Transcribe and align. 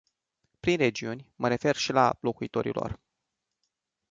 Prin 0.59 0.77
regiuni, 0.77 1.31
mă 1.35 1.47
refer 1.47 1.75
și 1.75 1.91
la 1.91 2.17
locuitorii 2.21 2.71
lor. 2.71 2.99